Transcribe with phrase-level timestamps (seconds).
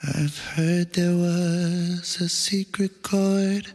[0.00, 3.72] I've heard there was a secret chord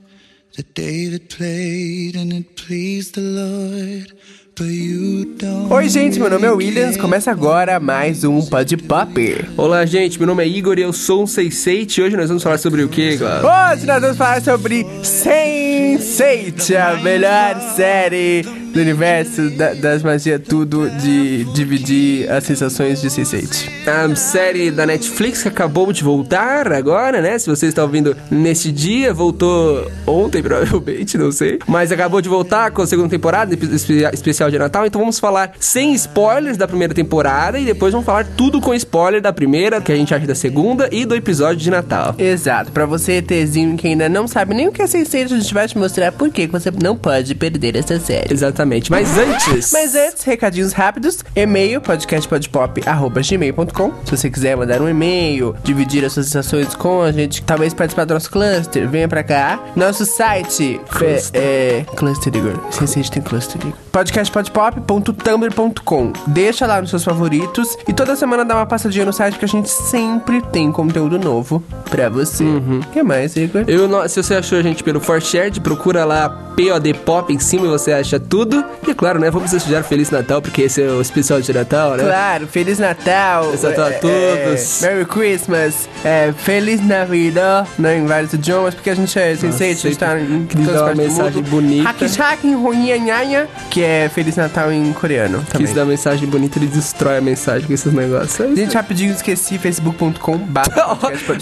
[0.56, 4.14] that David played and it pleased the Lord.
[4.56, 6.96] But you don't Oi, gente, meu nome é Williams.
[6.96, 9.12] Começa agora mais um Pod Pop.
[9.58, 12.42] Olá, gente, meu nome é Igor e eu sou um 68 e hoje nós vamos
[12.42, 13.46] falar sobre o que, Glauco?
[13.46, 20.90] Hoje nós vamos falar sobre Sense8, a melhor série do universo da- das magias, tudo
[20.90, 23.70] de dividir as sensações de Sense8.
[23.88, 27.38] A série da Netflix que acabou de voltar agora, né?
[27.38, 31.60] Se você está ouvindo nesse dia, voltou ontem, provavelmente, não sei.
[31.68, 34.86] Mas acabou de voltar com a segunda temporada, espe- espe- especial de Natal.
[34.86, 39.22] Então vamos falar sem spoilers da primeira temporada e depois vamos falar tudo com spoiler
[39.22, 42.16] da primeira, que a gente acha da segunda e do episódio de Natal.
[42.18, 45.54] Exato, pra você, Tzinho, que ainda não sabe nem o que é Sense8, a gente
[45.54, 48.34] vai te mostrar por que você não pode perder essa série.
[48.34, 48.63] Exatamente.
[48.92, 49.72] Mas antes.
[49.72, 51.24] Mas antes, recadinhos rápidos.
[51.36, 57.42] E-mail, podcastpodpop.gmail.com Se você quiser mandar um e-mail, dividir as suas sensações com a gente,
[57.44, 59.60] talvez participar do nosso cluster, venha pra cá.
[59.76, 61.42] Nosso site Cluster.
[61.42, 62.54] é, é Cluster Igor.
[62.72, 63.74] Sim, sim, a gente tem Cluster Igor.
[63.94, 69.46] podcastpodpop.tumblr.com Deixa lá nos seus favoritos e toda semana dá uma passadinha no site que
[69.46, 72.44] a gente sempre tem conteúdo novo pra você.
[72.44, 73.64] O que mais, Igor?
[73.68, 77.66] Eu, não- se você achou a gente pelo ForShared, procura lá POD Pop em cima
[77.66, 78.64] e você acha tudo.
[78.88, 79.30] E é claro, né?
[79.30, 82.04] Vamos desejar Feliz Natal, porque esse é o especial de Natal, né?
[82.04, 83.46] Claro, Feliz Natal!
[83.46, 84.84] Feliz Natal a é, todos.
[84.84, 85.90] é, Merry Christmas!
[86.04, 90.20] É, Feliz Navidad, né, em vários idiomas, porque a gente é sensei, a gente tá
[90.20, 91.50] em todas as partes do mensagem mundo.
[91.50, 91.90] bonita.
[91.90, 95.68] Hakishakin Runyanhanya, que é Feliz Natal em coreano Que também.
[95.68, 98.40] se dá mensagem bonita, ele destrói a mensagem com esses negócios.
[98.40, 100.40] É Gente, rapidinho, esqueci, facebook.com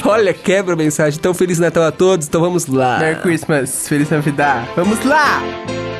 [0.06, 1.18] Olha, quebra a mensagem.
[1.20, 2.28] Então, Feliz Natal a todos.
[2.28, 3.00] Então, vamos lá.
[3.00, 4.68] Merry Christmas, Feliz Navidad.
[4.76, 5.91] Vamos lá!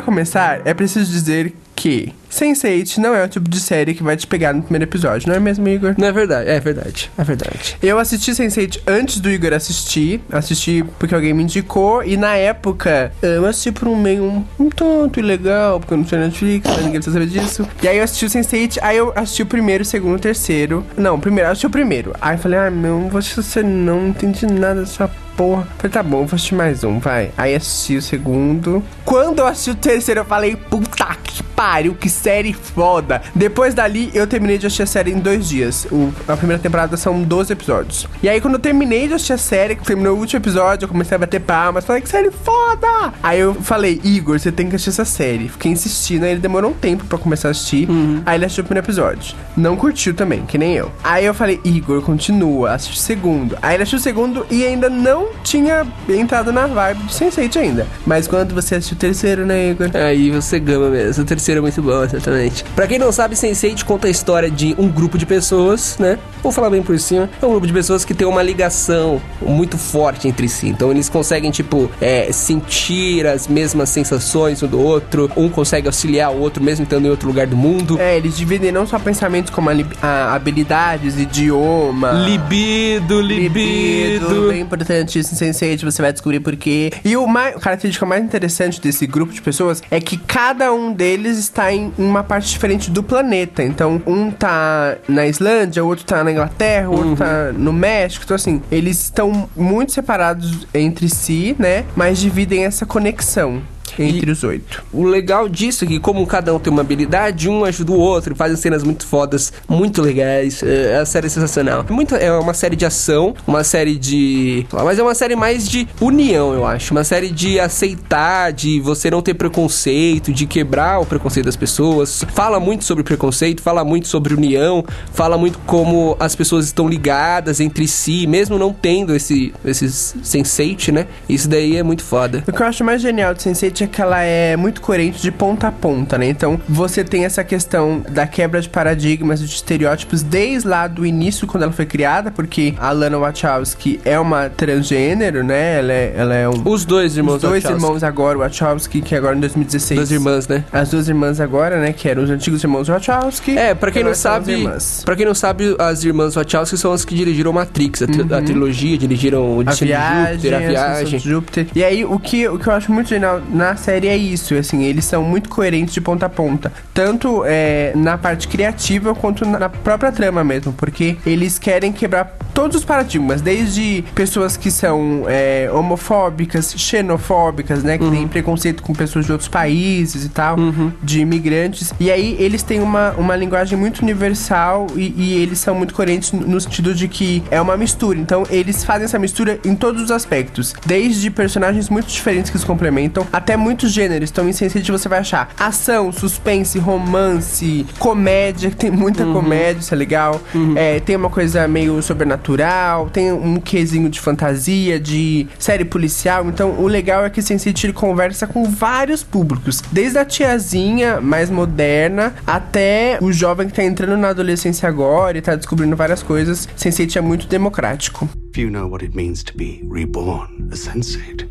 [0.00, 4.16] Para começar, é preciso dizer que Sense8 não é o tipo de série que vai
[4.16, 5.94] te pegar no primeiro episódio, não é mesmo, Igor?
[5.98, 7.76] Não é verdade, é verdade, é verdade.
[7.82, 10.22] Eu assisti Sense8 antes do Igor assistir.
[10.32, 12.02] Assisti porque alguém me indicou.
[12.02, 15.98] E na época, eu assisti por um meio um, um tonto e legal, porque eu
[15.98, 17.68] não tinha Netflix, ninguém precisa saber disso.
[17.82, 20.82] E aí eu assisti o Sense8, aí eu assisti o primeiro, o segundo, o terceiro.
[20.96, 22.14] Não, primeiro, eu assisti o primeiro.
[22.22, 25.66] Aí eu falei, ah, meu, você não, não entendi nada dessa porra.
[25.78, 27.30] Falei, tá bom, vou assistir mais um, vai.
[27.34, 28.84] Aí assisti o segundo.
[29.06, 33.20] Quando eu assisti o terceiro, eu falei, puta que pariu, que série foda.
[33.34, 35.86] Depois dali, eu terminei de assistir a série em dois dias.
[35.92, 38.06] O- a primeira temporada são 12 episódios.
[38.22, 40.88] E aí, quando eu terminei de assistir a série, que terminou o último episódio, eu
[40.88, 43.12] comecei a bater palmas, falei, que série foda!
[43.22, 45.50] Aí eu falei, Igor, você tem que assistir essa série.
[45.50, 47.86] Fiquei insistindo, aí ele demorou um tempo pra começar a assistir.
[48.24, 49.36] Aí ele assistiu o primeiro episódio.
[49.54, 50.90] Não curtiu também, que nem eu.
[51.04, 53.58] Aí eu falei, Igor, continua, assiste o segundo.
[53.60, 57.86] Aí ele assistiu o segundo e ainda não tinha entrado na vibe do Sense8 ainda.
[58.06, 59.90] Mas quando você assistiu o terceiro, né, Igor?
[59.92, 61.22] Aí você gama mesmo.
[61.22, 62.64] O terceiro é muito bom, exatamente.
[62.76, 66.18] Pra quem não sabe, Sense8 conta a história de um grupo de pessoas, né?
[66.42, 67.28] Vou falar bem por cima.
[67.40, 70.68] É um grupo de pessoas que tem uma ligação muito forte entre si.
[70.68, 75.30] Então eles conseguem, tipo, é, sentir as mesmas sensações um do outro.
[75.36, 77.98] Um consegue auxiliar o outro, mesmo estando em outro lugar do mundo.
[78.00, 82.12] É, eles dividem não só pensamentos como a, li- a- habilidades, idioma.
[82.26, 84.48] Libido, libido.
[84.48, 86.92] Bem importante isso em Sense8, você vai descobrir por quê.
[87.04, 90.92] E o mais, a característica mais interessante desse grupo de pessoas é que cada um
[90.92, 93.62] deles está em uma parte diferente do planeta.
[93.62, 98.24] Então, um tá na Islândia, o outro tá na Inglaterra, o outro tá no México.
[98.24, 101.84] Então, assim, eles estão muito separados entre si, né?
[101.96, 103.62] Mas dividem essa conexão
[104.00, 104.82] entre os oito.
[104.92, 108.34] O legal disso é que, como cada um tem uma habilidade, um ajuda o outro,
[108.34, 110.62] fazem cenas muito fodas, muito legais.
[110.62, 111.84] É, a série é sensacional.
[111.88, 114.66] Muito, é uma série de ação, uma série de.
[114.72, 116.92] Mas é uma série mais de união, eu acho.
[116.92, 122.24] Uma série de aceitar, de você não ter preconceito, de quebrar o preconceito das pessoas.
[122.34, 127.60] Fala muito sobre preconceito, fala muito sobre união, fala muito como as pessoas estão ligadas
[127.60, 130.60] entre si, mesmo não tendo esse, esses sense
[130.92, 131.06] né?
[131.28, 132.44] Isso daí é muito foda.
[132.46, 135.30] O que eu acho mais genial de Sense8 é que ela é muito coerente de
[135.30, 136.28] ponta a ponta, né?
[136.28, 141.46] Então, você tem essa questão da quebra de paradigmas, de estereótipos, desde lá do início,
[141.46, 145.78] quando ela foi criada, porque a Lana Wachowski é uma transgênero, né?
[145.78, 146.62] Ela é, ela é um...
[146.64, 147.84] Os dois irmãos Os dois Wachowski.
[147.84, 149.98] irmãos agora, o Wachowski, que agora em 2016...
[149.98, 150.64] Duas irmãs, né?
[150.72, 151.92] As duas irmãs agora, né?
[151.92, 153.56] Que eram os antigos irmãos Wachowski.
[153.58, 154.68] É, pra quem que não sabe,
[155.04, 158.42] para quem não sabe, as irmãs Wachowski são as que dirigiram Matrix, a, tri- a
[158.42, 159.60] trilogia, dirigiram o Uhum.
[159.60, 161.18] A Destino de Júpiter, a viagem.
[161.18, 161.66] Júpiter.
[161.74, 164.54] E aí, o que, o que eu acho muito genial na na série é isso,
[164.56, 169.46] assim, eles são muito coerentes de ponta a ponta, tanto é, na parte criativa quanto
[169.46, 175.24] na própria trama mesmo, porque eles querem quebrar todos os paradigmas, desde pessoas que são
[175.28, 178.10] é, homofóbicas, xenofóbicas, né, que Uhum.
[178.10, 180.56] têm preconceito com pessoas de outros países e tal,
[181.02, 185.74] de imigrantes, e aí eles têm uma, uma linguagem muito universal e, e eles são
[185.74, 189.60] muito coerentes no no sentido de que é uma mistura, então eles fazem essa mistura
[189.64, 194.48] em todos os aspectos, desde personagens muito diferentes que se complementam, até muitos gêneros, então
[194.48, 199.96] em Sense8 você vai achar ação, suspense, romance, comédia, que tem muita comédia, isso é
[199.96, 200.40] legal,
[200.76, 206.80] é, tem uma coisa meio sobrenatural, tem um quesinho de fantasia, de série policial, então
[206.80, 212.34] o legal é que Sense8 ele conversa com vários públicos, desde a tiazinha mais moderna
[212.46, 216.68] até o jovem que tá entrando na adolescência agora e tá descobrindo várias coisas.
[216.76, 218.28] Sense8 é muito democrático.
[218.54, 221.48] Few know what it means to be reborn a sensate.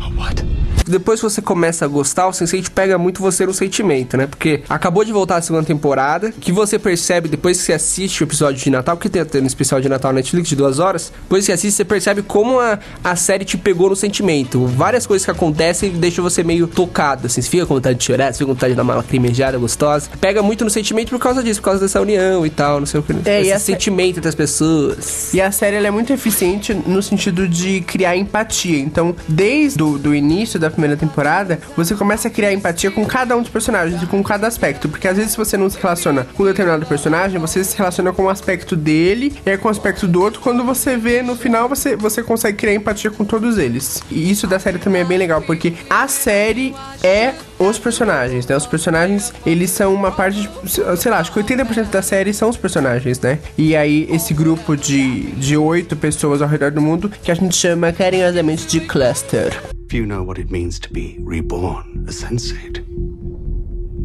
[0.00, 0.44] A what?
[0.86, 4.26] Depois que você começa a gostar, o Sense8 pega muito você no sentimento, né?
[4.26, 8.24] Porque acabou de voltar a segunda temporada, que você percebe depois que você assiste o
[8.24, 11.42] episódio de Natal, porque tem no especial de Natal na Netflix de duas horas, depois
[11.42, 14.66] que você assiste, você percebe como a, a série te pegou no sentimento.
[14.66, 18.32] Várias coisas que acontecem deixam você meio tocado, assim, você fica com vontade de chorar,
[18.32, 20.08] você fica com vontade de dar uma lacrimejada gostosa.
[20.20, 23.00] Pega muito no sentimento por causa disso, por causa dessa união e tal, não sei
[23.00, 23.14] o que.
[23.24, 25.32] É, Esse sentimento das pessoas.
[25.32, 28.78] E a série ela é muito eficiente no sentido de criar empatia.
[28.78, 33.36] Então, desde o do início da primeira temporada, você começa a criar empatia com cada
[33.36, 34.88] um dos personagens e com cada aspecto.
[34.88, 38.24] Porque às vezes você não se relaciona com um determinado personagem, você se relaciona com
[38.24, 40.40] um aspecto dele e aí com o aspecto do outro.
[40.40, 44.02] Quando você vê no final, você, você consegue criar empatia com todos eles.
[44.10, 48.56] E isso da série também é bem legal, porque a série é os personagens, né?
[48.56, 52.48] Os personagens, eles são uma parte, de, sei lá, acho que 80% da série são
[52.48, 53.38] os personagens, né?
[53.56, 57.92] E aí, esse grupo de oito pessoas ao redor do mundo, que a gente chama
[57.92, 59.73] carinhosamente de cluster.
[59.88, 62.78] Few know what it means to be reborn a sensate.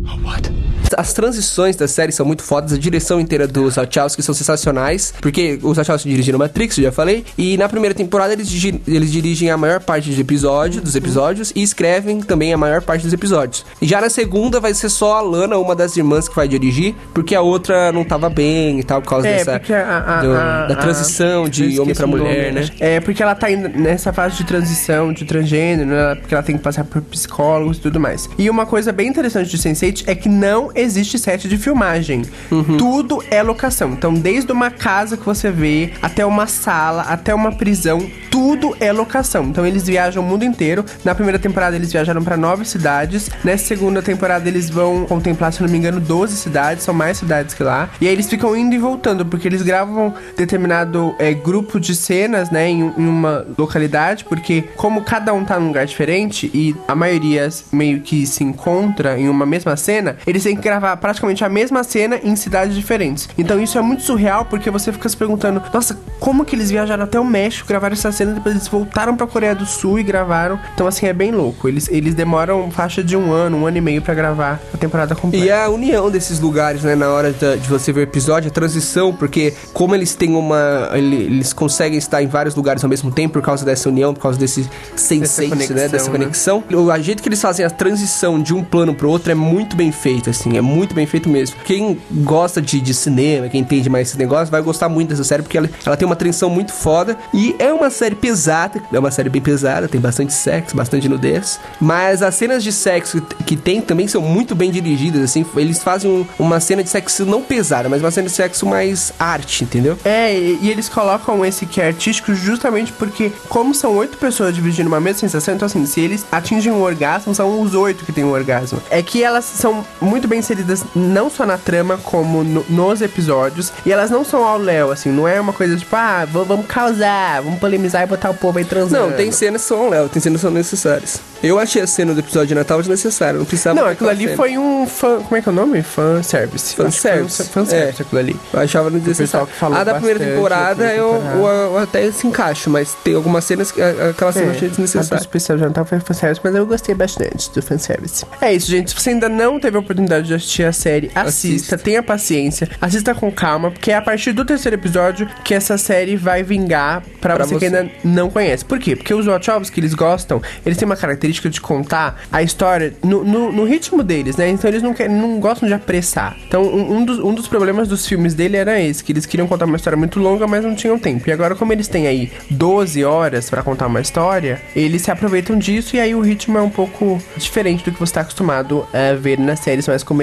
[0.07, 0.51] A what?
[0.97, 5.59] As transições da série são muito fodas, a direção inteira dos Wachowski são sensacionais, porque
[5.61, 8.49] os Wachowski dirigiram Matrix, eu já falei, e na primeira temporada eles,
[8.87, 13.03] eles dirigem a maior parte de episódio, dos episódios e escrevem também a maior parte
[13.03, 13.65] dos episódios.
[13.81, 16.95] E já na segunda vai ser só a Lana, uma das irmãs que vai dirigir,
[17.13, 20.21] porque a outra não tava bem e tal, por causa dessa É, porque a, a-
[20.21, 22.69] do- a- da transição de homem nome, mulher, né?
[22.79, 26.15] É, porque ela tá indo nessa fase de transição de transgênero, né?
[26.15, 28.29] Porque ela tem que passar por psicólogos e tudo mais.
[28.37, 32.23] E uma coisa bem interessante de Sense8 é que não existe set de filmagem.
[32.51, 32.77] Uhum.
[32.77, 33.91] Tudo é locação.
[33.91, 38.91] Então, desde uma casa que você vê, até uma sala, até uma prisão, tudo é
[38.91, 39.45] locação.
[39.45, 40.85] Então, eles viajam o mundo inteiro.
[41.03, 43.29] Na primeira temporada, eles viajaram pra nove cidades.
[43.43, 46.83] Nessa segunda temporada, eles vão contemplar, se não me engano, 12 cidades.
[46.83, 47.89] São mais cidades que lá.
[47.99, 52.49] E aí, eles ficam indo e voltando, porque eles gravam determinado é, grupo de cenas,
[52.49, 56.95] né, em, em uma localidade, porque como cada um tá num lugar diferente e a
[56.95, 61.49] maioria meio que se encontra em uma mesma cena, eles têm que gravar praticamente a
[61.49, 63.27] mesma cena em cidades diferentes.
[63.37, 67.03] Então isso é muito surreal porque você fica se perguntando, nossa, como que eles viajaram
[67.03, 70.59] até o México, gravaram essa cena, depois eles voltaram pra Coreia do Sul e gravaram.
[70.73, 71.67] Então assim, é bem louco.
[71.67, 75.15] Eles, eles demoram faixa de um ano, um ano e meio pra gravar a temporada
[75.15, 75.45] completa.
[75.45, 78.53] E a união desses lugares, né, na hora da- de você ver o episódio, a
[78.53, 80.89] transição, porque como eles têm uma.
[80.93, 84.21] ele- Eles conseguem estar em vários lugares ao mesmo tempo por causa dessa união, por
[84.21, 85.49] causa desse sense né?
[85.49, 86.11] conexão, Dessa né?
[86.17, 86.63] conexão.
[86.73, 89.75] O a jeito que eles fazem a transição de um plano pro outro é muito
[89.75, 91.55] bem feito, assim, é muito bem feito mesmo.
[91.63, 95.41] Quem gosta de, de cinema, quem entende mais esse negócio, vai gostar muito dessa série,
[95.43, 97.17] porque ela, ela tem uma transição muito foda.
[97.33, 101.59] E é uma série pesada, é uma série bem pesada, tem bastante sexo, bastante nudez.
[101.79, 105.45] Mas as cenas de sexo que tem também são muito bem dirigidas, assim.
[105.55, 109.13] Eles fazem um- uma cena de sexo não pesada, mas uma cena de sexo mais
[109.19, 109.97] arte, entendeu?
[110.03, 114.53] É, e, e eles colocam esse que é artístico justamente porque, como são oito pessoas
[114.53, 118.11] dividindo uma mesma sensação, então assim, se eles atingem um orgasmo, são os oito que
[118.11, 118.81] têm um orgasmo.
[118.89, 123.71] É que elas são muito bem inseridas não só na trama, como no- nos episódios,
[123.85, 127.41] e elas não são ao léu, assim, não é uma coisa tipo, ah, vamos causar,
[127.41, 129.09] vamos polemizar e botar o povo aí transando.
[129.09, 131.19] Não, tem cenas que são Léo, tem cenas que são necessárias.
[131.41, 133.79] Eu achei a cena do episódio de Natal desnecessária, não precisava.
[133.79, 134.35] Não, aquilo ali cena.
[134.35, 135.21] foi um fã.
[135.21, 135.81] Como é que é o nome?
[135.81, 136.75] Fan service.
[136.75, 137.89] Fan service, É.
[137.89, 138.35] aquilo ali.
[138.51, 139.47] Eu achava desnecessário.
[139.47, 143.15] que falou A da primeira temporada da eu, eu- eu até se encaixo, mas tem
[143.15, 145.21] algumas cenas que aquela cena eu achei É, A do desnecessária.
[145.21, 148.25] especial de Natal foi fanservice, mas eu gostei bastante do fanservice.
[148.41, 148.89] É isso, gente.
[148.91, 151.29] Se você ainda não teve a oportunidade de assistir a série, assista,
[151.75, 151.77] Assista.
[151.77, 156.15] tenha paciência, assista com calma, porque é a partir do terceiro episódio que essa série
[156.15, 157.65] vai vingar pra, Pra você, que você.
[157.77, 158.65] ainda não conhece.
[158.65, 158.95] Por quê?
[158.95, 163.51] Porque os Wachowski, eles gostam, eles têm uma característica de contar a história no, no-
[163.51, 164.49] no ritmo deles, né?
[164.49, 166.35] Então eles não, querem, não gostam de apressar.
[166.47, 169.47] Então um, um dos, um dos problemas dos filmes dele era esse, que eles queriam
[169.47, 171.29] contar uma história muito longa, mas não tinham tempo.
[171.29, 175.57] E agora, como eles têm aí 12 horas pra contar uma história, eles se aproveitam
[175.57, 179.15] disso e aí o ritmo é um pouco diferente do que você tá acostumado a
[179.15, 180.18] ver nas séries mais comerciais.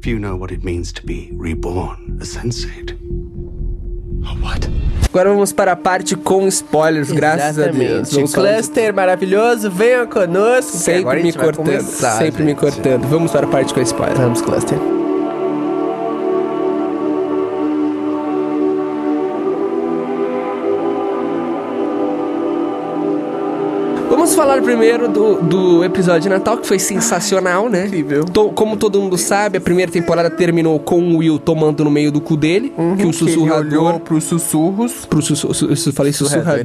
[0.00, 2.96] If you know what it means to be reborn, a sensate.
[4.24, 4.68] A what?
[5.08, 8.12] Agora vamos para a parte com spoilers, graças a Deus.
[8.12, 10.76] Vamos falar Cluster maravilhoso, venham conosco.
[10.78, 12.60] Sempre me cortando, começar, sempre me gente.
[12.60, 13.04] cortando.
[13.08, 14.18] Vamos para a parte com spoilers.
[14.18, 14.78] Vamos, Cluster.
[24.34, 27.84] Vamos falar primeiro do, do episódio de Natal, que foi sensacional, né?
[27.86, 28.24] Incrível.
[28.24, 32.10] To- como todo mundo sabe, a primeira temporada terminou com o Will tomando no meio
[32.10, 34.00] do cu dele, que o Uhum, ele olhou sussurrador...
[34.00, 34.92] pros sussurros.
[35.04, 36.64] Pro sussu- su- su- falei sussurrador.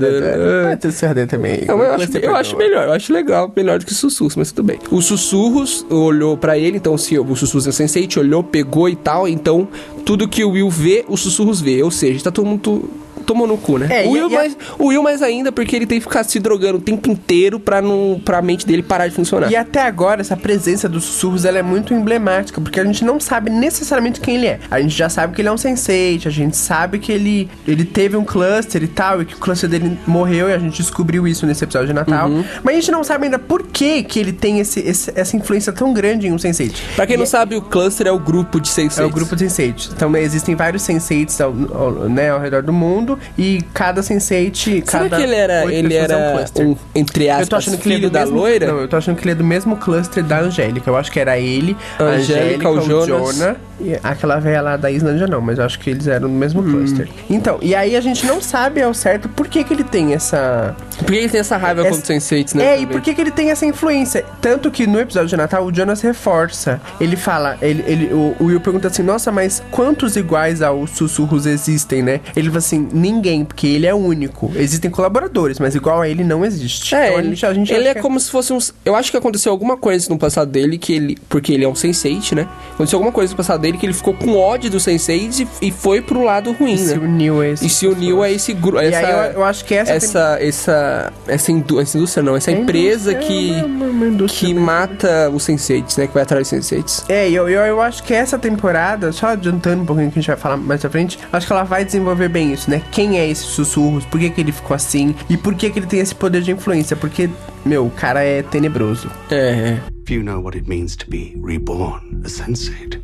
[0.79, 1.65] Tem sussurrador também.
[1.67, 4.65] Não, eu, acho, eu acho melhor, eu acho legal, melhor do que sussurros, mas tudo
[4.65, 4.79] bem.
[4.89, 9.27] O sussurros olhou pra ele, então se o sussurros é sensei, olhou, pegou e tal,
[9.27, 9.67] então
[10.05, 12.85] tudo que o Will vê, o sussurros vê, ou seja, tá todo mundo
[13.27, 13.87] tomou no cu, né?
[14.03, 16.39] É, o, Will a- mais, o Will mais ainda porque ele tem que ficar se
[16.39, 19.51] drogando o tempo inteiro pra, não, pra mente dele parar de funcionar.
[19.51, 23.19] E até agora, essa presença dos sussurros ela é muito emblemática, porque a gente não
[23.19, 24.59] sabe necessariamente quem ele é.
[24.71, 27.83] A gente já sabe que ele é um sensei, a gente sabe que ele, ele
[27.85, 31.27] teve um cluster e tal, e que o cluster dele morreu, e a gente descobriu
[31.27, 32.29] isso nesse episódio de Natal.
[32.29, 32.43] Uhum.
[32.63, 35.71] Mas a gente não sabe ainda por que, que ele tem esse, esse- essa influência
[35.73, 36.71] tão grande em um sensei.
[36.95, 38.99] Pra quem E não é- sabe, o cluster é o grupo de senseis.
[38.99, 39.89] É o grupo de senseis.
[39.95, 44.51] Então existem vários senseis ao, ao- né, ao redor do mundo e cada sensei.
[44.53, 46.67] Será cada que ele era, ele é era cluster.
[46.67, 48.67] um, entre Eu tô aspas, achando que ele é da mesmo, loira?
[48.67, 50.89] Não, eu tô achando que ele é do mesmo cluster da Angélica.
[50.89, 53.35] Eu acho que era ele, a Angélica, Angélica, o o Jonas.
[53.37, 56.33] Jonah e aquela velha lá da Islândia não, mas eu acho que eles eram do
[56.33, 56.71] mesmo Hum.
[56.71, 57.07] cluster.
[57.29, 60.75] Então, e aí a gente não sabe ao certo por que que ele tem essa...
[60.97, 62.63] Por que ele tem essa raiva essa- contra os senseis, né?
[62.65, 62.87] É, e também?
[62.87, 64.25] por que que ele tem essa influência?
[64.41, 66.81] Tanto que no episódio de Natal, o Jonas reforça.
[66.99, 71.45] Ele fala, ele, ele, o, o Will pergunta assim, nossa, mas quantos iguais aos sussurros
[71.45, 72.21] existem, né?
[72.35, 74.51] Ele fala assim, ninguém, porque ele é único.
[74.55, 76.93] Existem colaboradores, mas igual a ele não existe.
[76.95, 78.57] É, Então, a ele, gente- a gente ele é que como se fosse um.
[78.85, 81.17] Eu acho que aconteceu alguma coisa no passado dele que ele.
[81.29, 82.47] Porque ele é um sensei, né?
[82.73, 85.71] Aconteceu alguma coisa no passado dele que ele ficou com ódio dos senseis e, e
[85.71, 87.05] foi pro lado ruim, E se né?
[87.05, 88.79] uniu a esse E se uniu a esse grupo.
[88.79, 89.91] Essa, eu, eu acho que essa...
[89.93, 94.47] essa, essa, essa, indú- essa indústria não, essa É empresa que, é uma- uma indústria
[94.47, 96.07] que mata os senseis, né?
[96.07, 97.03] Que vai atrás dos senseis.
[97.09, 100.27] É, eu, eu, eu acho que essa temporada, só adiantando um pouquinho que a gente
[100.27, 102.81] vai falar mais pra frente, acho que ela vai desenvolver bem isso, né?
[102.97, 105.85] Quem é esse sussurros, por que, que ele ficou assim e por que, que ele
[105.85, 106.95] tem esse poder de influência?
[106.95, 107.29] Porque,
[107.63, 109.07] meu, o cara é tenebroso.
[109.29, 109.81] É, é.
[110.01, 112.99] If you know what it means to be reborn, a sensate.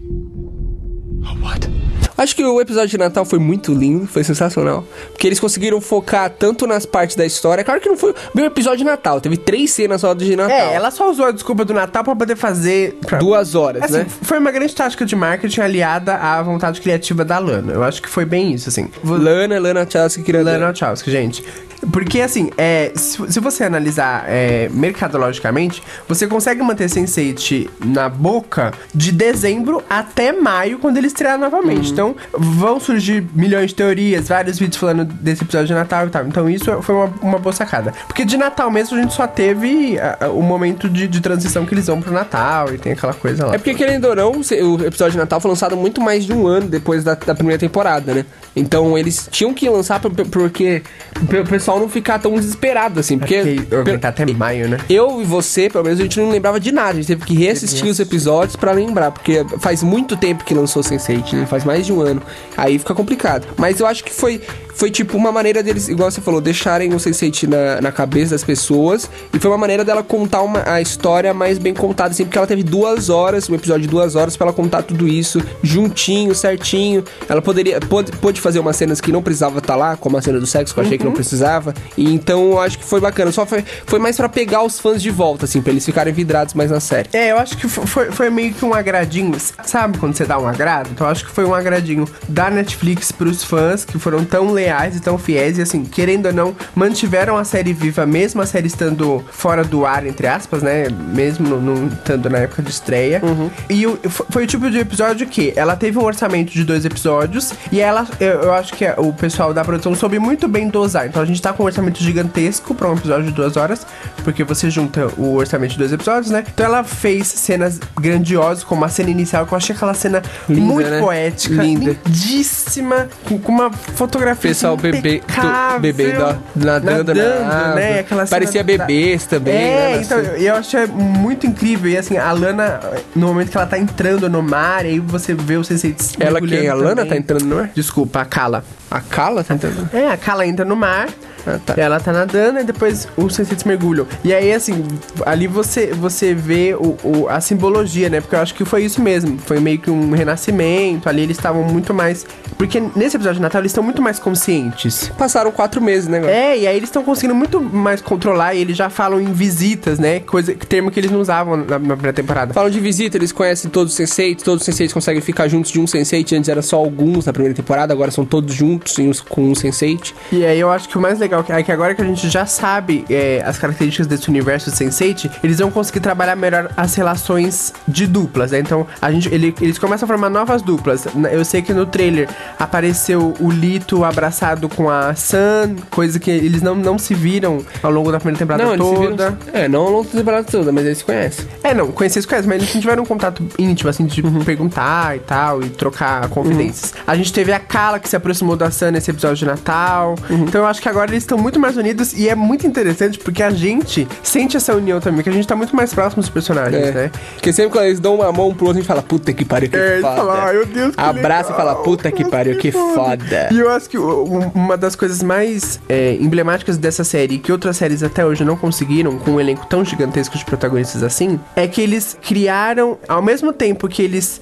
[2.15, 4.85] Acho que o episódio de Natal foi muito lindo, foi sensacional.
[5.11, 7.63] Porque eles conseguiram focar tanto nas partes da história.
[7.63, 10.55] Claro que não foi um episódio de Natal, teve três cenas só de Natal.
[10.55, 12.97] É, ela só usou a desculpa do Natal pra poder fazer.
[13.05, 14.05] pra- Duas horas, Assim, né?
[14.21, 17.73] foi uma grande tática de marketing aliada à vontade criativa da Lana.
[17.73, 18.87] Eu acho que foi bem isso, assim.
[19.03, 19.85] Lana, Lana
[20.23, 21.43] queria Lana Wachowski, gente.
[21.91, 28.71] Porque, assim, é, se, se você analisar é, mercadologicamente, você consegue manter Sense8 na boca
[28.93, 31.91] de dezembro até maio, quando ele estrear novamente.
[31.91, 36.25] Então, vão surgir milhões de teorias, vários vídeos falando desse episódio de Natal e tal.
[36.27, 37.93] Então, isso foi uma, uma boa sacada.
[38.07, 39.97] Porque de Natal mesmo, a gente só teve
[40.33, 43.55] o momento de, de transição que eles vão pro Natal e tem aquela coisa lá.
[43.55, 46.47] É porque, querendo ou não, o episódio de Natal foi lançado muito mais de um
[46.47, 48.25] ano depois da, da primeira temporada, né?
[48.55, 50.83] Então eles tinham que lançar por- por- porque
[51.21, 53.17] o pessoal não ficar tão desesperado, assim.
[53.17, 54.77] Porque, Porque aguentar até maio, né?
[54.89, 56.91] eu e você, pelo menos, a gente não lembrava de nada.
[56.91, 59.11] A gente teve que reassistir os episódios pra lembrar.
[59.11, 61.45] Porque faz muito tempo que lançou Sense8, né?
[61.45, 62.21] Faz mais de um ano.
[62.57, 63.47] Aí fica complicado.
[63.57, 64.41] Mas eu acho que foi,
[64.73, 68.43] foi tipo uma maneira deles, igual você falou, deixarem o Sense8 na, na cabeça das
[68.43, 69.09] pessoas.
[69.33, 72.23] E foi uma maneira dela contar uma, a história mais bem contada, assim.
[72.23, 75.41] Porque ela teve duas horas, um episódio de duas horas, pra ela contar tudo isso
[75.61, 77.03] juntinho, certinho.
[77.27, 80.39] Ela poderia, pôde, pôde fazer umas cenas que não precisava estar lá, como a cena
[80.39, 81.62] do sexo, que eu achei que não precisava.
[81.97, 83.31] E então eu acho que foi bacana.
[83.31, 86.53] Só foi, foi mais pra pegar os fãs de volta, assim, pra eles ficarem vidrados
[86.53, 87.09] mais na série.
[87.13, 89.35] É, eu acho que fo- foi, foi meio que um agradinho.
[89.65, 90.89] Sabe quando você dá um agrado?
[90.91, 94.95] Então eu acho que foi um agradinho da Netflix pros fãs que foram tão leais
[94.95, 98.67] e tão fiéis e assim, querendo ou não, mantiveram a série viva, mesmo a série
[98.67, 100.87] estando fora do ar, entre aspas, né?
[101.13, 103.21] Mesmo não estando na época de estreia.
[103.69, 107.53] E o- foi o tipo de episódio que ela teve um orçamento de dois episódios
[107.71, 111.07] e ela, eu, eu acho que o pessoal da produção soube muito bem dosar.
[111.07, 113.85] Então a gente tá com um orçamento gigantesco pra um episódio de duas horas,
[114.23, 116.43] porque você junta o orçamento de dois episódios, né?
[116.53, 120.61] Então ela fez cenas grandiosas, como a cena inicial, que eu achei aquela cena Linda,
[120.61, 120.99] muito né?
[120.99, 121.95] poética, Linda.
[122.05, 127.75] lindíssima, com, com uma fotografia Pessoal assim, bebê, impecável, do, bebê da- nadando, na água.
[127.75, 127.99] né?
[127.99, 129.53] Aquela cena Parecia da- bebês também.
[129.53, 131.89] É, né, então, eu achei muito incrível.
[131.91, 132.79] E assim, a Lana,
[133.15, 136.67] no momento que ela tá entrando no mar, aí você vê o Sensei Ela quem?
[136.67, 137.09] A Lana também.
[137.09, 137.71] tá entrando no ar?
[137.73, 138.63] Desculpa, a Kala.
[138.93, 139.89] A Kala tá entrando?
[139.93, 141.09] É, a Kala entra no mar.
[141.45, 141.73] Ah, tá.
[141.75, 144.07] Ela tá nadando e depois os senseis mergulham.
[144.23, 144.85] E aí, assim,
[145.25, 148.21] ali você, você vê o, o- a simbologia, né?
[148.21, 149.37] Porque eu acho que foi isso mesmo.
[149.39, 151.09] Foi meio que um renascimento.
[151.09, 152.25] Ali eles estavam muito mais.
[152.57, 155.11] Porque nesse episódio de Natal eles estão muito mais conscientes.
[155.17, 156.19] Passaram quatro meses, né?
[156.19, 156.31] agora?
[156.33, 159.99] É, e aí eles estão conseguindo muito mais controlar e eles já falam em visitas,
[159.99, 160.19] né?
[160.21, 162.53] Coisa, termo que eles não usavam na, na primeira temporada.
[162.53, 165.79] Falam de visita, eles conhecem todos os senseis, todos os senseis conseguem ficar juntos de
[165.79, 166.23] um sensei.
[166.33, 169.99] Antes era só alguns na primeira temporada, agora são todos juntos uns- com um sensei.
[170.31, 172.45] E aí eu acho que o mais legal é que agora que a gente já
[172.45, 177.73] sabe é, as características desse universo de Sense8, eles vão conseguir trabalhar melhor as relações
[177.87, 178.59] de duplas, né?
[178.59, 181.05] Então, a gente, ele- eles começam a formar novas duplas.
[181.31, 182.27] Eu sei que no trailer
[182.59, 187.91] apareceu o Lito abraçado com a Sun, coisa que eles não, não se viram ao
[187.91, 189.31] longo da primeira temporada Não, toda.
[189.31, 189.37] viram.
[189.53, 191.45] É, não ao longo da temporada toda, mas eles se conhecem.
[191.63, 195.15] É, não, conhecer se conhece, mas eles não tiveram um contato íntimo, assim, de perguntar
[195.15, 196.93] e tal, e trocar confidências.
[197.05, 200.15] A gente teve a Kala que se aproximou da Sun nesse episódio de Natal.
[200.29, 203.41] Então eu acho que agora eles estão muito mais unidos e é muito interessante porque
[203.43, 206.87] a gente sente essa união também, que a gente tá muito mais próximo dos personagens,
[206.87, 206.91] É.
[206.91, 207.11] né?
[207.35, 209.69] Porque sempre quando eles dão uma mão pro outro, a gente fala, puta que pariu,
[209.69, 210.15] que É, foda.
[210.15, 213.49] falam, "Ai, meu Deus, que Abraça e legal, fala, puta que pariu, que foda.
[213.51, 217.77] E eu acho que um- uma das coisas mais é, emblemáticas dessa série, que outras
[217.77, 221.81] séries até hoje não conseguiram, com um elenco tão gigantesco de protagonistas assim, é que
[221.81, 224.39] eles criaram, ao mesmo tempo que eles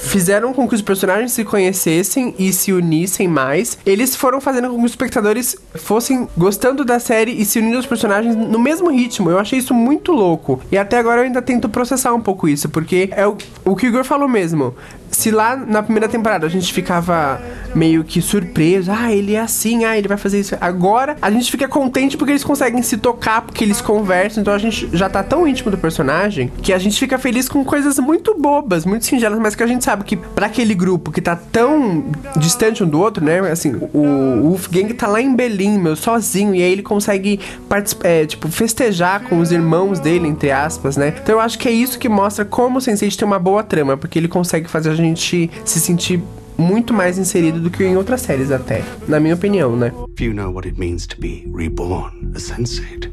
[0.00, 4.78] fizeram com que os personagens se conhecessem e se unissem mais, eles foram fazendo com
[4.78, 9.30] que os espectadores fossem gostando da série e se unindo aos personagens no mesmo ritmo.
[9.30, 10.60] Eu achei isso muito louco.
[10.72, 13.86] E até agora eu ainda tento processar um pouco isso, porque é o, o que
[13.86, 14.74] o Igor falou mesmo.
[15.20, 17.38] Se lá na primeira temporada a gente ficava
[17.74, 20.56] meio que surpreso, ah, ele é assim, ah, ele vai fazer isso.
[20.58, 24.56] Agora a gente fica contente porque eles conseguem se tocar, porque eles conversam, então a
[24.56, 28.34] gente já tá tão íntimo do personagem que a gente fica feliz com coisas muito
[28.34, 32.02] bobas, muito singelas, mas que a gente sabe que pra aquele grupo que tá tão
[32.38, 33.40] distante um do outro, né?
[33.40, 38.24] Assim, o, Wolfgang tá lá em Berlim, meu, sozinho, e aí ele consegue participar, é,
[38.24, 41.14] tipo, festejar com os irmãos dele, entre aspas, né?
[41.22, 43.98] Então eu acho que é isso que mostra como o Sense8 tem uma boa trama,
[43.98, 46.20] porque ele consegue fazer a gente se sentir
[46.56, 49.92] muito mais inserido do que em outras séries até, na minha opinião, né?
[50.12, 53.10] If you know what it means to be reborn, a sensate.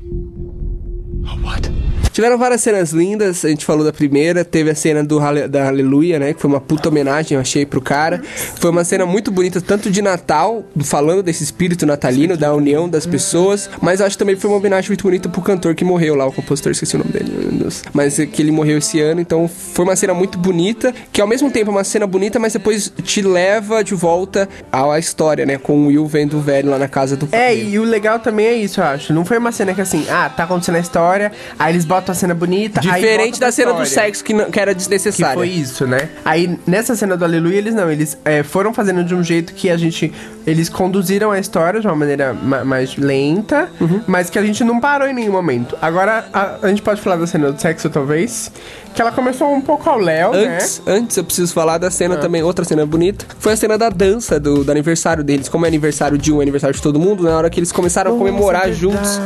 [1.26, 1.77] A what?
[2.18, 6.18] Tiveram várias cenas lindas, a gente falou da primeira, teve a cena do da Aleluia,
[6.18, 6.34] né?
[6.34, 8.24] Que foi uma puta homenagem, eu achei, pro cara.
[8.56, 13.06] Foi uma cena muito bonita, tanto de Natal, falando desse espírito natalino, da união das
[13.06, 16.26] pessoas, mas acho que também foi uma homenagem muito bonita pro cantor que morreu lá,
[16.26, 17.84] o compositor, esqueci o nome dele, meu Deus.
[17.94, 21.28] Mas é que ele morreu esse ano, então foi uma cena muito bonita, que ao
[21.28, 25.60] mesmo tempo é uma cena bonita, mas depois te leva de volta à história, né?
[25.60, 27.62] Com o Will vendo o velho lá na casa do É, pai.
[27.70, 29.14] e o legal também é isso, eu acho.
[29.14, 32.16] Não foi uma cena que assim, ah, tá acontecendo a história, aí eles botam a
[32.16, 32.80] cena bonita.
[32.82, 35.34] Diferente da cena do sexo que, não- que era Que desnecessária.
[35.36, 36.10] foi isso, né?
[36.26, 39.70] Aí, nessa cena do Aleluia, eles não, eles é, foram fazendo de um jeito que
[39.70, 40.14] a gente.
[40.46, 43.70] Eles conduziram a história de uma maneira ma- mais lenta,
[44.08, 45.78] mas que a gente não parou em nenhum momento.
[45.82, 48.52] Agora, a, a gente pode falar da cena do sexo, talvez.
[48.98, 50.94] Que ela começou um pouco ao Léo, Antes, né?
[50.96, 51.92] antes eu preciso falar da Ah.
[51.92, 53.28] cena também, outra cena bonita.
[53.38, 55.48] Foi a cena da dança do, do aniversário deles.
[55.48, 58.10] Como é aniversário de um, é aniversário de todo mundo, na hora que eles começaram
[58.10, 59.20] a Nossa, comemorar é juntos.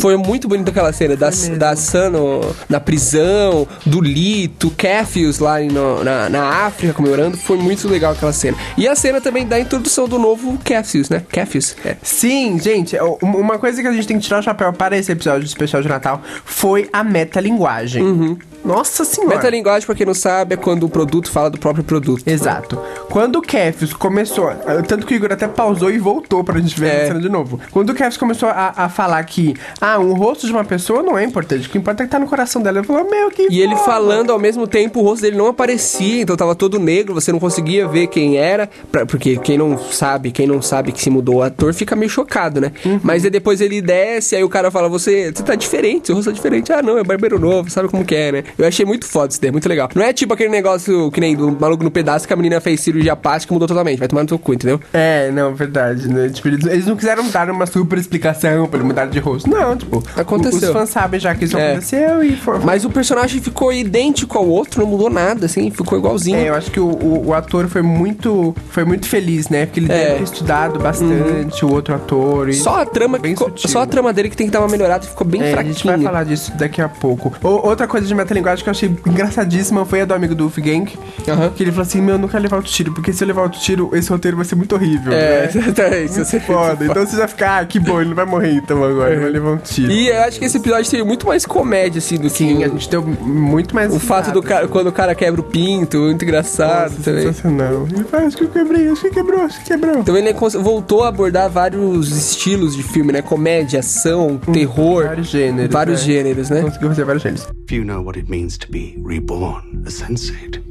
[0.00, 1.28] Foi muito bonita aquela cena da,
[1.58, 7.36] da Sam no- na prisão, do Lito, Kefius lá no- na, na África comemorando.
[7.36, 8.56] Foi muito legal aquela cena.
[8.78, 11.22] E a cena também da introdução do novo Kefius, né?
[11.30, 11.76] Kefius.
[11.84, 11.96] É.
[12.02, 14.96] Sim, gente, é, um- uma coisa que a gente tem que tirar o chapéu para
[14.96, 18.38] esse episódio especial de Natal foi a metalinguagem.
[18.64, 19.36] Nossa senhora.
[19.36, 22.22] Metalinguagem, pra quem não sabe, é quando o produto fala do próprio produto.
[22.26, 22.78] Exato.
[23.08, 24.50] Quando o Kefius começou,
[24.86, 27.02] tanto que o Igor até pausou e voltou pra gente ver É.
[27.02, 27.60] a cena de novo.
[27.70, 31.18] Quando o Kefius começou a, a falar que, ah, um rosto de uma pessoa não
[31.18, 32.78] é importante, o que importa é que tá no coração dela.
[32.78, 36.22] Eu falo, meu, que E ele falando ao mesmo tempo, o rosto dele não aparecia,
[36.22, 38.68] então tava todo negro, você não conseguia ver quem era.
[38.90, 42.10] pra- porque quem não sabe, quem não sabe que se mudou o ator fica meio
[42.10, 42.72] chocado, né?
[42.84, 43.00] Uhum.
[43.02, 46.30] Mas aí depois ele desce, aí o cara fala: Você, você tá diferente, seu rosto
[46.30, 46.72] tá diferente.
[46.72, 48.44] Ah, não, é barbeiro novo, sabe como que é, né?
[48.58, 49.88] Eu achei muito foda isso daí, muito legal.
[49.94, 52.80] Não é tipo aquele negócio que nem do maluco no pedaço que a menina fez
[52.80, 53.98] cirurgia plástica e mudou totalmente.
[53.98, 54.80] Vai tomar no teu cu, entendeu?
[54.92, 56.28] É, não, verdade, né?
[56.28, 59.48] Tipo, eles, eles não quiseram dar uma super explicação pra ele mudar de rosto.
[59.48, 60.68] Não, tipo, Aconteceu.
[60.68, 61.70] Os fãs sabem já que isso É.
[61.72, 65.98] aconteceu e for, Mas o personagem ficou idêntico ao outro, não mudou nada, assim, ficou
[65.98, 66.36] igualzinho.
[66.36, 69.66] É, eu acho que o, o, o ator foi muito, foi muito feliz, né?
[69.66, 69.96] Porque ele É.
[69.96, 72.48] deve ter estudado bastante o outro ator.
[72.48, 73.70] E Só a trama bem ficou, sutil.
[73.70, 75.72] só a trama dele que tem que dar uma melhorada ficou bem É, a fraquinha.
[75.74, 77.32] gente vai falar disso daqui a pouco.
[77.42, 80.90] O- outra coisa de metalinguagem que eu achei engraçadíssima foi a do amigo do Wolfgang.
[81.28, 81.50] Aham.
[81.50, 83.42] Que ele falou assim: Meu, eu não quero levar outro tiro, porque se eu levar
[83.42, 85.12] outro tiro, esse roteiro vai ser muito horrível.
[85.12, 85.44] É, né?
[85.54, 86.12] exatamente.
[86.12, 86.84] Muito Você foda.
[86.84, 89.30] Então você já fica, ah, que bom, ele não vai morrer então agora, ele vai
[89.30, 89.92] levar um tiro.
[89.92, 92.68] E eu acho que esse episódio teve muito mais comédia, assim, do Sim, que a
[92.68, 93.94] gente deu muito mais.
[93.94, 97.22] o fato do cara, quando o cara quebra o pinto, muito engraçado também.
[97.26, 97.86] Sensacional.
[97.92, 99.98] Ele fala, acho que eu quebrei, acho que quebrou, acho que quebrou.
[99.98, 103.22] Então ele cons- voltou a abordar vários estilos de filme, né?
[103.22, 105.04] Comédia, ação, terror.
[105.04, 105.72] Vários gêneros.
[105.72, 106.06] Vários né?
[106.06, 106.62] gêneros, né?
[106.62, 107.46] Conseguiu fazer vários gêneros.
[107.64, 110.62] If you know what it means to be reborn, a sensate.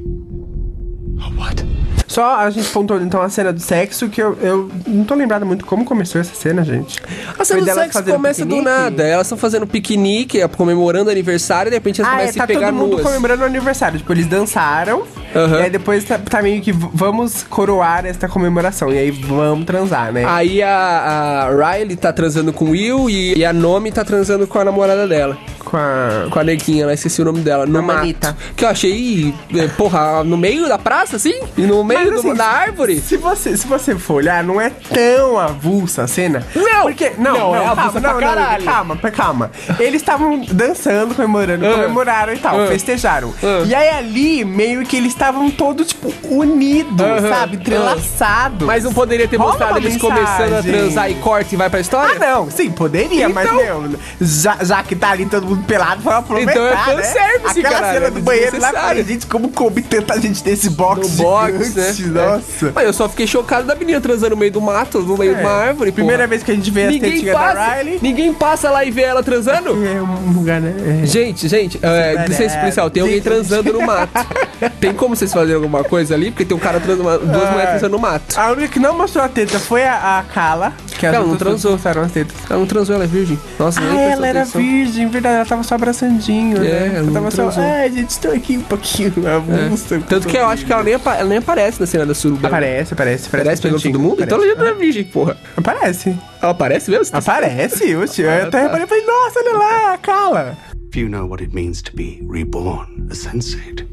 [1.20, 1.64] A what?
[2.06, 5.46] Só a gente pontuou então a cena do sexo, que eu, eu não tô lembrado
[5.46, 7.00] muito como começou essa cena, gente.
[7.38, 8.64] A cena Foi do sexo começa do piquenique?
[8.64, 9.02] nada.
[9.06, 12.46] Elas estão fazendo piquenique, comemorando aniversário, e de repente elas Ah, é, começam tá a
[12.48, 13.02] pegar todo mundo nuas.
[13.02, 13.98] comemorando o aniversário.
[13.98, 15.04] Tipo, eles dançaram.
[15.34, 15.58] Aham.
[15.60, 18.92] E aí depois tá, tá meio que vamos coroar esta comemoração.
[18.92, 20.24] E aí vamos transar, né?
[20.26, 24.46] Aí a, a Riley tá transando com o Will e, e a Nomi tá transando
[24.46, 25.36] com a namorada dela.
[25.64, 26.26] Com a.
[26.30, 27.66] Com a neguinha, lá esqueci o nome dela.
[27.66, 27.80] No.
[27.82, 28.36] Manita.
[28.56, 31.34] Que eu achei, eh, porra, no meio da praça, assim?
[31.56, 33.00] E no meio Mas, do- assim, da árvore?
[33.00, 36.44] Se você, se você for olhar, não é tão avulsa a cena.
[36.54, 36.82] Não!
[36.82, 39.50] Porque, não, Não, não, é calma, avulsa pra não, não, calma, calma.
[39.78, 41.72] Eles estavam dançando, comemorando, Ah.
[41.74, 42.66] comemoraram e tal, Ah.
[42.66, 43.32] festejaram.
[43.42, 43.62] Ah.
[43.66, 47.28] E aí ali, meio que eles estavam todos, tipo, unidos, Aham.
[47.28, 47.56] sabe?
[47.56, 48.66] Entrelaçados.
[48.66, 51.68] Mas não poderia ter Rola mostrado uma eles começando a transar e corta e vai
[51.68, 52.16] pra história?
[52.16, 56.00] Ah, não, sim, poderia, mas Então- meu, já, já que tá ali todo mundo pelado,
[56.02, 56.76] vamos aproveitar, Então é né?
[57.02, 58.88] fanservice, Aquela caralho, cena é do banheiro lá, desnecessário.
[58.88, 61.92] falei, gente, como coube tanta gente nesse box No box, né?
[61.92, 62.72] gigante, Nossa.
[62.74, 65.42] Mas eu só fiquei chocado da menina transando no meio do mato, no meio de
[65.42, 65.92] uma árvore, É.
[65.92, 66.28] Primeira porra.
[66.28, 67.98] vez que a gente vê as Ninguém tetinhas da passa, Riley.
[68.00, 69.70] ninguém passa lá e vê ela transando?
[69.86, 71.02] É um lugar, né?
[71.02, 71.06] É.
[71.06, 74.10] Gente, gente, é, licença policial, tem alguém transando no mato.
[74.80, 76.30] Tem como vocês fazerem alguma coisa ali?
[76.30, 77.50] Porque tem um cara transando, uma- duas Ah.
[77.50, 78.38] mulheres transando no mato.
[78.38, 80.72] A única que não mostrou a teta foi a, a Kala.
[80.98, 81.72] Que Ela não transou.
[81.72, 82.34] mostraram as tetas.
[82.48, 83.38] Ela não transou, ela é virgem.
[83.58, 84.60] Nossa, nem Ah, ela era atenção.
[84.60, 85.36] virgem, verdade.
[85.36, 86.92] Ela tava só abraçandinho, É, né?
[86.96, 87.62] ela tava só, transou.
[87.64, 89.96] ai, gente, estou aqui um pouquinho avulsa.
[89.96, 89.98] É.
[90.00, 92.48] Tanto que eu acho que ela nem, apa- ela nem aparece na cena da suruba.
[92.48, 93.28] Aparece, aparece, aparece.
[93.28, 93.92] Aparece pegando bastante.
[93.92, 94.22] todo mundo?
[94.22, 95.36] Então ela já não é virgem, porra.
[95.56, 96.16] Aparece.
[96.42, 97.04] Ela aparece mesmo?
[97.04, 98.22] Você tá- Aparece, oxe.
[98.22, 98.60] Eu Ah, até tá.
[98.62, 100.56] reparei e falei, nossa, olha lá, a Kala.
[100.90, 103.86] If you know what it means to be reborn, a sensate.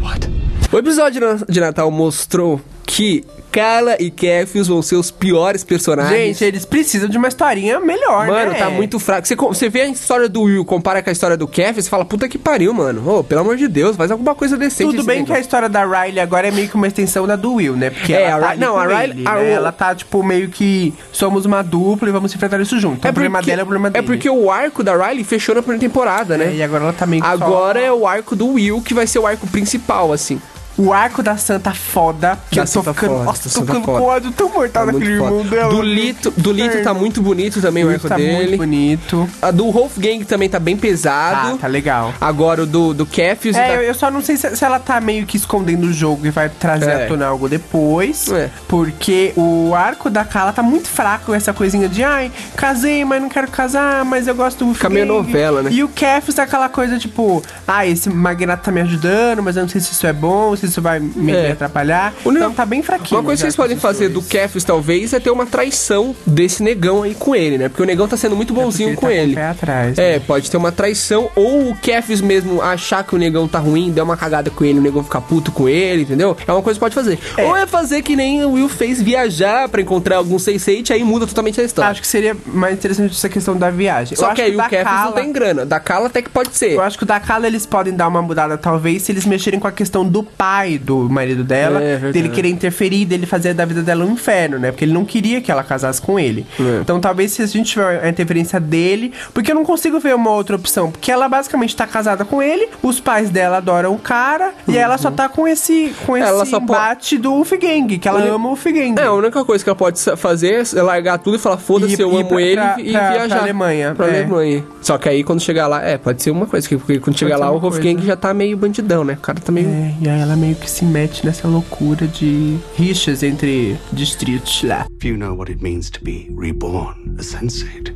[0.00, 0.28] What?
[0.72, 2.60] O episódio de Natal mostrou
[2.92, 6.38] que Carla e Kefius vão ser os piores personagens.
[6.38, 8.32] Gente, eles precisam de uma historinha melhor, né?
[8.32, 9.26] Mano, tá muito fraco.
[9.26, 12.28] Você, você vê a história do Will, compara com a história do você fala, puta
[12.28, 13.08] que pariu, mano.
[13.08, 14.90] Ô, pelo amor de Deus, faz alguma coisa decente.
[14.90, 15.40] Tudo bem que a negócio.
[15.42, 17.90] história da Riley agora é meio que uma extensão da do Will, né?
[17.90, 19.52] Porque É, ela a tá não, a Riley- ele, a- né?
[19.52, 22.98] Ela tá, tipo, meio que somos uma dupla e vamos enfrentar isso junto.
[22.98, 24.06] Então, o problema dela é o problema é dele.
[24.06, 26.54] porque o arco da Riley fechou na primeira temporada, É, né?
[26.56, 27.86] E agora ela tá meio que Agora só...
[27.86, 30.40] é o arco do Will que vai ser o arco principal, assim.
[30.80, 33.12] O arco da Santa foda, que Da eu tô ficando...
[33.12, 33.98] foda, Nossa, tô ficando foda.
[33.98, 35.70] com ódio tão mortal Tá daquele muito irmão dela.
[35.74, 38.32] Do Lito, do Lito tá muito bonito também o arco tá dele.
[38.46, 39.28] muito bonito.
[39.42, 41.54] A do Wolfgang também tá bem pesado.
[41.54, 42.14] Ah, tá legal.
[42.20, 43.82] Agora o do, do Kefius É, tá...
[43.82, 46.48] eu, só não sei se, se ela tá meio que escondendo o jogo e vai
[46.48, 47.04] trazer É.
[47.04, 48.28] à tona algo depois.
[48.30, 48.50] É.
[48.68, 53.28] Porque o arco da Kala tá muito fraco, essa coisinha de ai, casei, mas não
[53.28, 55.70] quero casar, mas eu gosto do Fica meio Wolfgang." novela, né?
[55.72, 59.62] E o Kefis é aquela coisa tipo, ah, esse magnata tá me ajudando, mas eu
[59.62, 61.52] não sei se isso é bom, se isso vai me É.
[61.52, 62.14] atrapalhar.
[62.24, 63.20] O Então tá bem fraquinho.
[63.20, 64.28] Uma coisa que vocês podem fazer do dois.
[64.28, 67.68] Kefius, talvez, é ter uma traição desse negão aí com ele, né?
[67.68, 69.32] Porque o negão tá sendo muito É bonzinho ele com tá ele.
[69.32, 69.98] o pé atrás.
[69.98, 70.22] É, né?
[70.26, 74.02] pode ter uma traição, ou o Kefius mesmo achar que o negão tá ruim, der
[74.02, 76.36] uma cagada com ele, o negão ficar puto com ele, entendeu?
[76.46, 77.18] É uma coisa que pode fazer.
[77.36, 77.44] É.
[77.44, 81.26] Ou é fazer que nem o Will fez, viajar pra encontrar algum Sense8, aí muda
[81.26, 81.90] totalmente a história.
[81.90, 84.16] Acho que seria mais interessante essa questão da viagem.
[84.16, 85.66] Só Eu que aí o da Kefius não Kala- tem grana.
[85.66, 86.72] Da Kala até que pode ser.
[86.72, 89.58] Eu acho que o da Kala eles podem dar uma mudada, talvez, se eles mexerem
[89.58, 93.54] com a questão do pai pai do marido dela, É, dele querer interferir, dele fazer
[93.54, 94.70] da vida dela um inferno, né?
[94.70, 96.46] Porque ele não queria que ela casasse com ele.
[96.58, 96.80] É.
[96.82, 100.30] Então talvez se a gente tiver a interferência dele, porque eu não consigo ver uma
[100.30, 104.52] outra opção, porque ela basicamente tá casada com ele, os pais dela adoram o cara,
[104.68, 106.34] e ela só tá com esse com esse Uhum.
[106.36, 108.94] Ela po- embate do Wolfgang, que ela ama o Wolfgang.
[109.00, 112.10] É, a única coisa que ela pode fazer é largar tudo e falar, foda-se, eu
[112.14, 113.28] amo pra- ele pra- e pra- viajar.
[113.28, 114.18] pra Alemanha, Pra é.
[114.20, 114.64] Alemanha.
[114.82, 117.36] Só que aí quando chegar lá, é, pode ser uma coisa, que- porque quando chegar
[117.38, 119.14] lá o Wolfgang já tá meio bandidão, né?
[119.14, 119.68] O cara tá meio...
[119.68, 124.86] É, e aí ela meio que se mete nessa loucura de rixas entre distritos lá.
[124.98, 127.94] If you know what it means to be reborn, a sensate.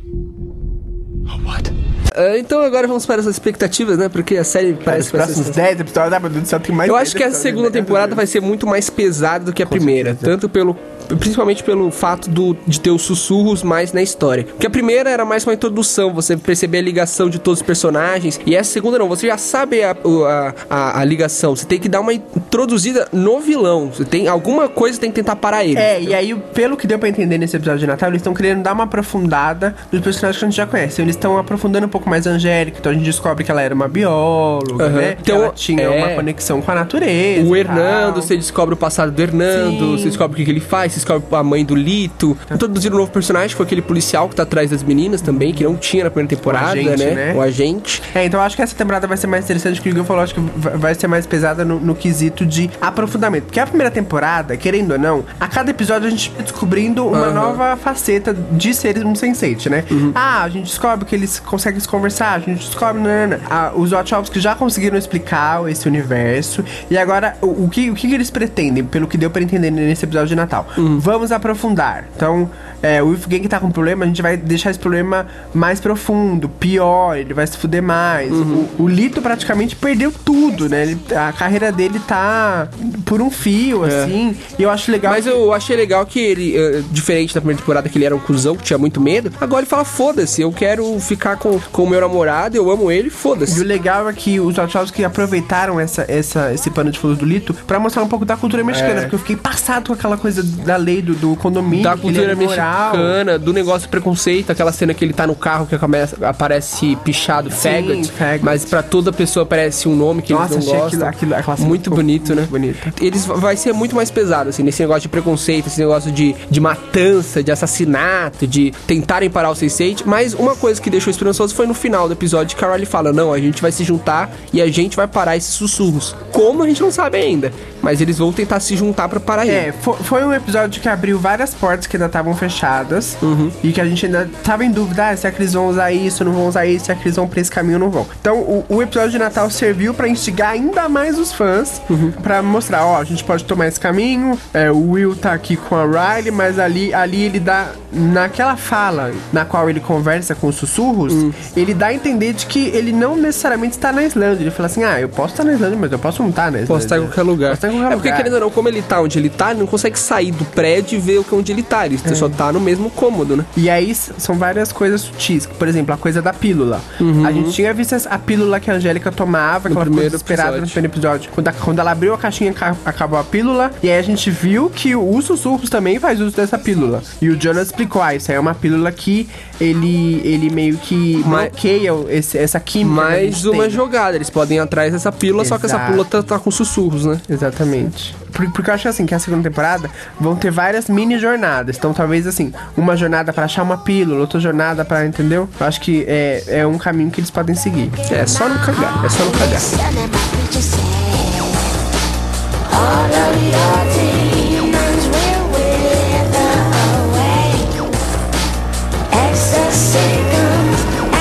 [1.43, 1.71] What?
[2.15, 4.07] Ah, então agora vamos para as expectativas, né?
[4.07, 6.47] Porque a série parece os que vai próximos ser- 10 episódios, ah, meu Deus do
[6.47, 7.71] céu, tem mais Eu 10 acho que a segunda né?
[7.73, 10.11] temporada vai ser muito mais pesada do que a Com primeira.
[10.11, 10.31] certeza.
[10.31, 10.77] Tanto pelo.
[11.19, 14.43] Principalmente pelo fato do, de ter os sussurros mais na história.
[14.43, 18.39] Porque a primeira era mais uma introdução, você perceber a ligação de todos os personagens.
[18.45, 21.55] E essa segunda não, você já sabe a, a, a, a ligação.
[21.55, 23.91] Você tem que dar uma introduzida no vilão.
[23.93, 25.77] Você tem alguma coisa tem que tentar parar ele.
[25.77, 28.63] É, e aí, pelo que deu pra entender nesse episódio de Natal, eles estão querendo
[28.63, 31.01] dar uma aprofundada nos personagens que a gente já conhece.
[31.01, 33.73] Eles estão aprofundando um pouco mais a Angélica, então a gente descobre que ela era
[33.73, 34.93] uma bióloga, Aham.
[34.95, 35.15] né?
[35.21, 35.89] Que Então, ela tinha é.
[35.89, 37.47] uma conexão com a natureza.
[37.47, 38.21] O Hernando, tal.
[38.21, 39.97] você descobre o passado do Hernando, Sim.
[39.97, 42.37] você descobre o que, que ele faz, descobre a mãe do Lito.
[42.51, 45.63] Introduziram um novo personagem, que foi aquele policial que tá atrás das meninas também, que
[45.63, 47.11] não tinha na primeira temporada, agente, né?
[47.15, 47.33] né?
[47.35, 48.01] O agente.
[48.13, 50.23] É, então eu acho que essa temporada vai ser mais interessante, que o Igor falou,
[50.23, 53.43] acho que va- vai ser mais pesada no, no quesito de aprofundamento.
[53.45, 57.17] Porque a primeira temporada, querendo ou não, a cada episódio a gente vai descobrindo uma
[57.17, 57.33] Aham.
[57.33, 59.83] nova faceta de ser um sensate, né?
[60.13, 63.01] Ah, a gente descobre que eles conseguem se conversar, a gente descobre...
[63.01, 63.39] Nanana.
[63.49, 68.13] Ah, os Wachowski já conseguiram explicar esse universo, e agora, o, o que, o que
[68.13, 70.67] eles pretendem, pelo que deu pra entender nesse episódio de Natal?
[70.99, 72.05] Vamos aprofundar.
[72.15, 72.49] Então,
[72.81, 77.15] é, o Wolfgang tá com problema, a gente vai deixar esse problema mais profundo, pior,
[77.17, 78.31] ele vai se fuder mais.
[78.31, 78.67] Uhum.
[78.79, 80.83] O, o Lito praticamente perdeu tudo, né?
[80.83, 82.67] Ele- a carreira dele tá
[83.05, 84.35] por um fio, assim.
[84.59, 85.13] E eu acho legal.
[85.13, 85.15] É.
[85.17, 88.19] Mas eu achei legal que ele, eh, diferente da primeira temporada, que ele era um
[88.19, 92.01] cuzão, que tinha muito medo, agora ele fala: foda-se, eu quero ficar com o meu
[92.01, 93.63] namorado, eu amo ele, E o foda-se.
[93.63, 97.79] legal é que os Wachowski aproveitaram essa, essa, esse pano de fundo do Lito pra
[97.79, 101.01] mostrar um pouco da cultura mexicana, porque eu fiquei passado com aquela coisa da lei
[101.01, 101.81] do, do condomínio.
[101.81, 101.83] É.
[101.83, 102.91] Da ele cultura imoral.
[102.95, 107.49] mexicana, do negócio preconceito, aquela cena que ele tá no carro que começa, aparece pichado
[107.51, 108.43] faggot, faggot.
[108.45, 111.07] mas pra toda pessoa aparece um nome que Nossa, eles não gostam.
[111.07, 112.47] aquilo, aquilo, muito ficou bonito, muito né?
[112.49, 112.93] bonita.
[113.01, 116.59] Eles vai ser muito mais pesado, assim, nesse negócio de preconceito, esse negócio de, de
[116.59, 120.03] matança, de assassinato, de tentarem parar o Sense8.
[120.05, 123.11] Mas uma coisa que deixou esperançoso foi no final do episódio que a Riley fala:
[123.13, 126.15] Não, a gente vai se juntar e a gente vai parar esses sussurros.
[126.31, 129.63] Como a gente não sabe ainda, mas eles vão tentar se juntar pra parar É,
[129.67, 129.71] ele.
[129.81, 133.51] fo- foi um episódio que abriu várias portas que ainda estavam fechadas Uhum.
[133.63, 135.91] e que a gente ainda tava em dúvida ah, se é que eles vão usar
[135.91, 137.89] isso, não vão usar isso, se é que eles vão pra esse caminho ou não
[137.89, 138.05] vão.
[138.19, 142.11] Então, o, o episódio de Natal serviu pra instigar ainda mais os fãs, Uhum.
[142.11, 145.75] pra mostrar, ó, a gente pode tomar esse caminho, é, o Will tá aqui com
[145.75, 150.55] a Riley, mas ali, ali ele dá, naquela fala na qual ele conversa com os
[150.55, 151.31] sussurros, Hum.
[151.55, 154.43] ele dá a entender de que ele não necessariamente está na Islândia.
[154.43, 156.59] Ele fala assim, ah, eu posso estar na Islândia, mas eu posso não estar na
[156.61, 156.67] Islândia.
[156.67, 157.53] Posso estar em qualquer lugar.
[157.53, 158.17] Em qualquer é porque, lugar.
[158.17, 160.95] querendo ou não, como ele tá onde ele tá, ele não consegue sair do prédio
[160.97, 161.85] e ver o que onde ele tá.
[161.85, 163.45] Ele só tá no mesmo cômodo, né?
[163.57, 165.45] E aí são várias coisas sutis.
[165.45, 166.81] Por exemplo, a coisa da pílula.
[167.25, 170.67] A gente tinha visto a pílula que a Angélica tomava, que ela ficou desesperada no
[170.67, 171.29] primeiro episódio.
[171.33, 173.71] Quando, a- quando ela abriu a caixinha, ca- acabou a pílula.
[173.83, 177.01] E aí a gente viu que o Sussurros também faz uso dessa pílula.
[177.21, 179.27] E o Jonas explicou, ah, isso aí é uma pílula que
[179.59, 183.01] ele, ele meio que Mas- bloqueia esse- essa química.
[183.01, 183.71] a Mais uma tem.
[183.71, 184.15] jogada.
[184.15, 185.91] Eles podem ir atrás dessa pílula, só que essa Exato.
[185.91, 187.19] pílula tá, tá com sussurros, né?
[187.29, 188.15] Exatamente.
[188.35, 191.77] Por- Porque eu acho assim, que a segunda temporada vão ter várias mini jornadas.
[191.77, 195.49] Então, talvez assim, uma jornada pra achar uma pílula, outra jornada pra, entendeu?
[195.59, 197.89] Eu acho que é, é um caminho que eles podem seguir.
[198.11, 199.03] É só não cagar.
[199.05, 199.61] É só não cagar.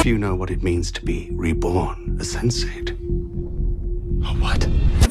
[0.05, 2.94] You know what it means to be reborn, a sensate.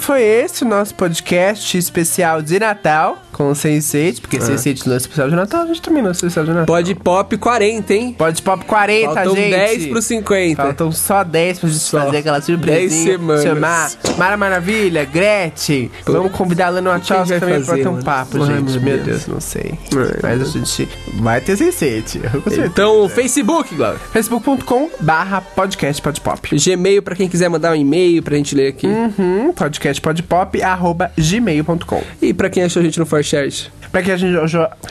[0.03, 4.97] Foi esse o nosso podcast especial de Natal com o Sense8, porque Sense8 não é
[4.97, 6.65] especial de Natal, a gente também é especial de Natal.
[6.65, 8.15] Pode pop 40, hein?
[8.17, 9.49] Pode Pop 40, Faltam gente.
[9.51, 10.61] 10 pro 50.
[10.63, 11.99] Faltam só 10 pra gente Só.
[12.05, 13.11] fazer aquela 10 surpresinha.
[13.13, 13.43] semanas.
[13.43, 15.89] Chamar Mara Maravilha, Gretchen.
[16.05, 18.03] Vamos convidar a Lana Wachowski também pra fazer, ter um mano?
[18.05, 18.79] papo, Ai, gente.
[18.79, 19.03] meu Deus.
[19.05, 19.73] Deus, não sei.
[19.95, 22.29] Ai, Mas a gente vai ter Sense8.
[22.43, 22.65] com certeza.
[22.67, 23.99] Então, Facebook, Glauber.
[24.11, 26.55] Facebook.com barra podcast podpop.
[26.57, 28.87] Gmail pra quem quiser mandar um e-mail pra gente ler aqui.
[28.87, 32.01] Uhum, podcastpodpop arroba gmail.com.
[32.21, 33.71] E pra quem achou a gente no ForShared.
[33.91, 34.37] Pra quem a gente.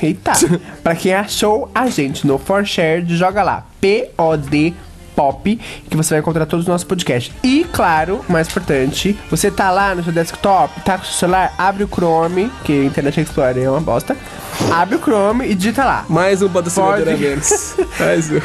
[0.00, 0.32] Eita!
[0.82, 3.66] pra quem achou a gente no ForShared, joga lá.
[3.80, 4.72] P-O-D
[5.14, 7.34] Pop, que você vai encontrar todos os nossos podcasts.
[7.42, 11.54] E, claro, mais importante, você tá lá no seu desktop, tá com o seu celular,
[11.58, 14.16] abre o Chrome, que a Internet Explorer é uma bosta.
[14.70, 16.06] Abre o Chrome e digita lá.
[16.08, 17.10] Mais um patrocinador Pode.
[17.10, 17.76] a menos.
[17.98, 18.40] Mais um.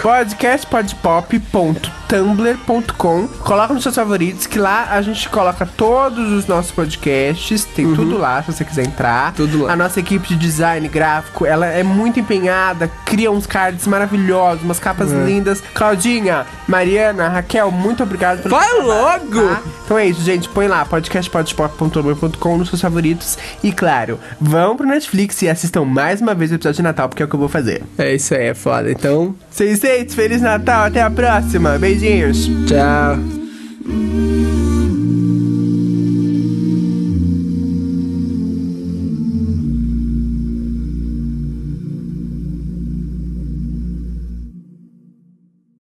[2.08, 7.66] podcastpodpop.tumblr.com Coloca nos seus favoritos, que lá a gente coloca todos os nossos podcasts.
[7.66, 9.34] Tem tudo lá, se você quiser entrar.
[9.34, 9.74] Tudo lá.
[9.74, 14.80] A nossa equipe de design gráfico, ela é muito empenhada, cria uns cards maravilhosos, umas
[14.80, 15.62] capas lindas.
[15.74, 19.48] Claudinha, Mariana, Raquel, muito obrigado pelo Vai logo!
[19.48, 19.62] tá?
[19.86, 20.50] Então é isso, gente.
[20.50, 23.38] Põe lá, podcastpodpop.tumblr.com nos seus favoritos.
[23.64, 27.24] E claro, vão pro Netflix e assistam mais uma vez o episódio de Natal, porque
[27.24, 27.84] é o que eu vou fazer.
[27.98, 28.92] É isso aí, é foda.
[28.92, 31.78] Então, Sense8, Feliz Natal, até a próxima.
[32.02, 32.48] years.
[32.68, 33.16] Ciao.